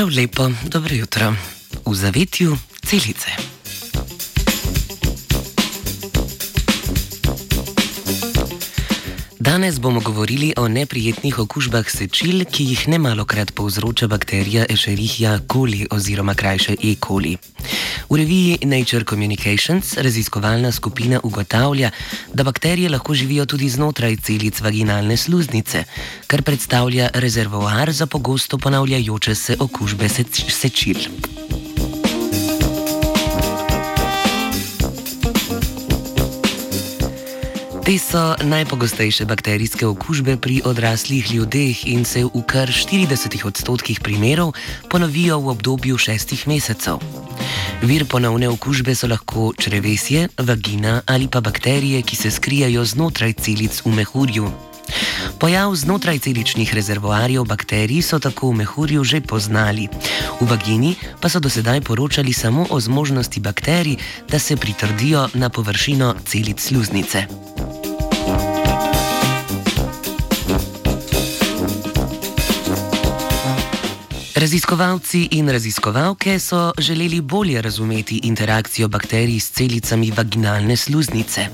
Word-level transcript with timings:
Prav 0.00 0.16
lepo, 0.16 0.50
dobro 0.64 0.94
jutro. 0.94 1.34
V 1.86 1.94
zavetju 1.94 2.56
celice. 2.86 3.28
Danes 9.38 9.80
bomo 9.80 10.00
govorili 10.00 10.54
o 10.56 10.68
neprijetnih 10.68 11.38
okužbah 11.38 11.90
sečil, 11.90 12.44
ki 12.44 12.64
jih 12.64 12.88
ne 12.88 12.98
malokrat 12.98 13.52
povzroča 13.52 14.06
bakterija 14.06 14.64
Escherichia 14.68 15.38
coli 15.52 15.86
oziroma 15.90 16.34
krajše 16.34 16.76
E. 16.82 16.94
coli. 17.06 17.36
V 18.10 18.16
reviji 18.16 18.58
Nature 18.66 19.04
Communications 19.04 19.94
raziskovalna 19.96 20.72
skupina 20.72 21.20
ugotavlja, 21.22 21.90
da 22.34 22.42
bakterije 22.42 22.88
lahko 22.90 23.14
živijo 23.14 23.46
tudi 23.46 23.68
znotraj 23.68 24.16
celic 24.16 24.60
vaginalne 24.60 25.16
sluznice, 25.16 25.84
kar 26.26 26.42
predstavlja 26.42 27.10
rezervoar 27.14 27.92
za 27.92 28.06
pogosto 28.06 28.58
ponavljajoče 28.58 29.34
se 29.34 29.56
okužbe 29.60 30.08
sečil. 30.48 30.98
Te 37.84 37.98
so 37.98 38.36
najpogostejše 38.42 39.24
bakterijske 39.24 39.86
okužbe 39.86 40.36
pri 40.36 40.60
odraslih 40.64 41.32
ljudeh 41.34 41.86
in 41.86 42.04
se 42.04 42.24
v 42.24 42.42
kar 42.46 42.68
40 42.68 43.46
odstotkih 43.46 44.00
primerov 44.00 44.52
ponovijo 44.90 45.40
v 45.40 45.48
obdobju 45.48 45.98
šestih 45.98 46.48
mesecev. 46.48 47.00
Vir 47.82 48.04
ponovne 48.04 48.48
okužbe 48.48 48.94
so 48.94 49.08
lahko 49.08 49.52
črevesje, 49.58 50.28
vagina 50.38 51.00
ali 51.06 51.28
pa 51.28 51.40
bakterije, 51.40 52.02
ki 52.02 52.16
se 52.16 52.30
skrijajo 52.30 52.84
znotraj 52.84 53.32
celic 53.32 53.82
v 53.84 53.94
mehurju. 53.96 54.50
Pojav 55.40 55.74
znotraj 55.74 56.18
celičnih 56.18 56.74
rezervoarjev 56.74 57.44
bakterij 57.44 58.02
so 58.02 58.18
tako 58.18 58.50
v 58.50 58.60
mehurju 58.60 59.04
že 59.04 59.20
poznali. 59.20 59.88
V 60.40 60.44
vagini 60.44 60.94
pa 61.20 61.28
so 61.28 61.40
dosedaj 61.40 61.80
poročali 61.80 62.32
samo 62.32 62.66
o 62.70 62.80
zmožnosti 62.80 63.40
bakterij, 63.40 63.96
da 64.28 64.38
se 64.38 64.56
pritrdijo 64.56 65.28
na 65.34 65.48
površino 65.48 66.14
celic 66.26 66.60
sluznice. 66.60 67.24
Raziskovalci 74.40 75.28
in 75.36 75.48
raziskovalke 75.48 76.38
so 76.38 76.72
želeli 76.78 77.20
bolje 77.20 77.62
razumeti 77.62 78.20
interakcijo 78.22 78.88
bakterij 78.88 79.40
s 79.40 79.50
celicami 79.50 80.10
vaginalne 80.10 80.76
sluznice. 80.76 81.46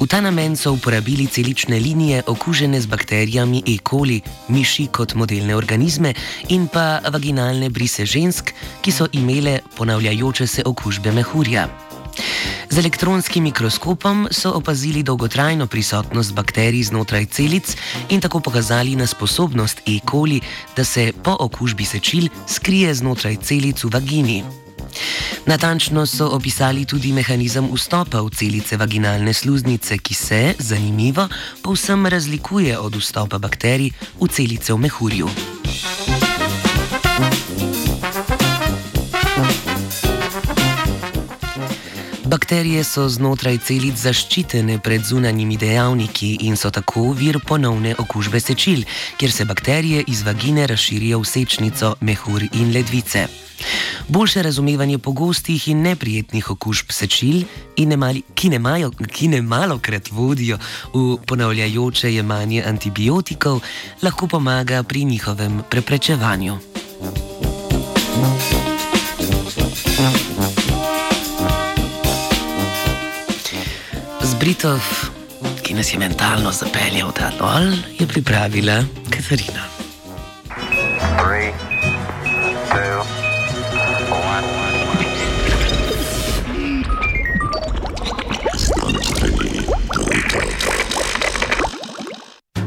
V 0.00 0.06
ta 0.06 0.20
namen 0.20 0.56
so 0.56 0.72
uporabili 0.72 1.26
celične 1.26 1.78
linije 1.78 2.22
okužene 2.26 2.80
z 2.80 2.86
bakterijami 2.86 3.62
E. 3.66 3.76
coli, 3.90 4.20
miši 4.48 4.86
kot 4.86 5.14
modelne 5.14 5.56
organizme 5.56 6.14
in 6.48 6.68
pa 6.68 7.00
vaginalne 7.12 7.68
brise 7.68 8.06
žensk, 8.06 8.54
ki 8.80 8.92
so 8.92 9.06
imele 9.12 9.58
ponavljajoče 9.76 10.46
se 10.46 10.62
okužbe 10.64 11.12
mehurja. 11.12 11.83
Z 12.70 12.78
elektronskim 12.78 13.44
mikroskopom 13.44 14.28
so 14.30 14.52
opazili 14.52 15.02
dolgotrajno 15.02 15.66
prisotnost 15.66 16.34
bakterij 16.34 16.82
znotraj 16.82 17.26
celic 17.26 17.76
in 18.08 18.20
tako 18.20 18.40
pokazali 18.40 18.96
na 18.96 19.06
sposobnost 19.06 19.82
E. 19.86 19.98
coli, 20.10 20.40
da 20.76 20.84
se 20.84 21.12
po 21.22 21.36
okužbi 21.40 21.84
sečil 21.84 22.28
skrije 22.48 22.94
znotraj 22.94 23.36
celic 23.36 23.84
v 23.84 23.90
vagini. 23.92 24.44
Natančno 25.46 26.06
so 26.06 26.28
opisali 26.28 26.84
tudi 26.84 27.12
mehanizem 27.12 27.68
vstopa 27.74 28.22
v 28.22 28.30
celice 28.30 28.76
vaginalne 28.76 29.34
sluznice, 29.34 29.98
ki 29.98 30.14
se, 30.14 30.54
zanimivo, 30.58 31.28
povsem 31.62 32.06
razlikuje 32.06 32.78
od 32.78 32.96
vstopa 32.96 33.38
bakterij 33.38 33.90
v 34.20 34.28
celice 34.28 34.72
v 34.72 34.78
mehurju. 34.78 35.28
Bakterije 42.34 42.82
so 42.84 43.04
znotraj 43.08 43.60
celic 43.62 43.94
zaščitene 43.94 44.80
pred 44.82 45.04
zunanjimi 45.06 45.54
dejavniki 45.54 46.32
in 46.48 46.56
so 46.58 46.66
tako 46.74 47.12
vir 47.14 47.38
ponovne 47.46 47.92
okužbe 48.02 48.40
sečil, 48.42 48.80
kjer 49.20 49.30
se 49.30 49.46
bakterije 49.46 50.02
iz 50.10 50.24
vagine 50.26 50.66
razširijo 50.66 51.20
v 51.22 51.30
sečnico, 51.30 51.92
mehur 52.00 52.42
in 52.42 52.74
ledvice. 52.74 53.28
Boljše 54.08 54.42
razumevanje 54.42 54.98
pogostih 54.98 55.68
in 55.68 55.86
neprijetnih 55.86 56.50
okužb 56.50 56.90
sečil, 56.90 57.44
ne 57.78 57.96
mali, 57.96 58.24
ki, 58.34 58.50
ne 58.50 58.58
majo, 58.58 58.90
ki 58.90 59.28
ne 59.28 59.42
malo 59.42 59.78
krat 59.78 60.10
vodijo 60.10 60.58
v 60.94 61.16
ponavljajoče 61.26 62.14
jemanje 62.14 62.64
antibiotikov, 62.66 63.62
lahko 64.02 64.26
pomaga 64.26 64.82
pri 64.82 65.04
njihovem 65.04 65.62
preprečevanju. 65.70 66.58
Britov, 74.44 74.84
ki 75.64 75.72
nas 75.72 75.88
je 75.88 75.96
mentalno 75.96 76.50
zapeljal 76.52 77.08
ta 77.16 77.30
dol, 77.40 77.72
je 77.96 78.04
pripravila 78.04 78.76
Katarina. 79.08 79.64
Three. 81.16 81.73